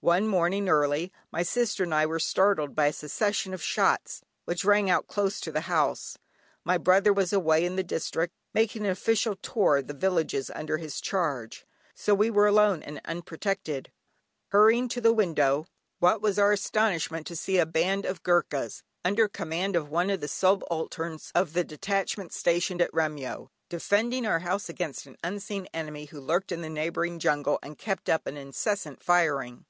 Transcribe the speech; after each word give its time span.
One 0.00 0.28
morning 0.28 0.68
early, 0.68 1.12
my 1.32 1.42
sister 1.42 1.82
and 1.82 1.92
I 1.92 2.06
were 2.06 2.20
startled 2.20 2.76
by 2.76 2.86
a 2.86 2.92
succession 2.92 3.52
of 3.52 3.60
shots 3.60 4.22
which 4.44 4.64
rang 4.64 4.88
out 4.88 5.08
close 5.08 5.40
to 5.40 5.50
the 5.50 5.62
house. 5.62 6.16
My 6.62 6.78
brother 6.78 7.12
was 7.12 7.32
away 7.32 7.64
in 7.64 7.74
the 7.74 7.82
district, 7.82 8.32
making 8.54 8.84
an 8.84 8.92
official 8.92 9.34
tour 9.34 9.76
among 9.78 9.88
the 9.88 9.94
villages 9.94 10.52
under 10.54 10.76
his 10.78 11.00
charge, 11.00 11.66
so 11.96 12.14
we 12.14 12.30
were 12.30 12.46
alone 12.46 12.80
and 12.84 13.00
unprotected. 13.06 13.90
Hurrying 14.50 14.86
to 14.90 15.00
the 15.00 15.12
window, 15.12 15.66
what 15.98 16.22
was 16.22 16.38
our 16.38 16.52
astonishment 16.52 17.26
to 17.26 17.34
see 17.34 17.58
a 17.58 17.66
band 17.66 18.04
of 18.04 18.22
Goorkhas, 18.22 18.84
under 19.04 19.26
command 19.26 19.74
of 19.74 19.88
one 19.90 20.10
of 20.10 20.20
the 20.20 20.28
subalterns, 20.28 21.32
of 21.34 21.54
the 21.54 21.64
detachment 21.64 22.32
stationed 22.32 22.80
at 22.80 22.94
Remyo, 22.94 23.48
defending 23.68 24.26
our 24.26 24.38
house 24.38 24.68
against 24.68 25.06
an 25.06 25.16
unseen 25.24 25.66
enemy 25.74 26.04
who 26.04 26.20
lurked 26.20 26.52
in 26.52 26.60
the 26.60 26.70
neighbouring 26.70 27.18
jungle, 27.18 27.58
and 27.64 27.78
kept 27.78 28.08
up 28.08 28.28
an 28.28 28.36
incessant 28.36 29.02
firing. 29.02 29.64